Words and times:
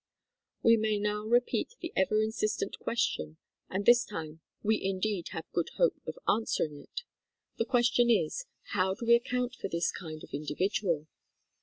We 0.63 0.77
may 0.77 0.97
now 0.97 1.25
repeat 1.27 1.75
the 1.79 1.93
ever 1.95 2.23
insistent 2.23 2.79
question, 2.79 3.37
and 3.69 3.85
this 3.85 4.03
time 4.03 4.41
we 4.63 4.81
indeed 4.83 5.27
have 5.27 5.45
good 5.51 5.69
hope 5.77 6.01
of 6.07 6.17
answering 6.27 6.79
it. 6.81 7.03
The 7.59 7.65
question 7.65 8.09
is, 8.09 8.47
"How 8.73 8.95
do 8.95 9.05
we 9.05 9.13
account 9.13 9.53
for 9.53 9.67
this 9.67 9.91
kind 9.91 10.23
of 10.23 10.33
individual 10.33 11.05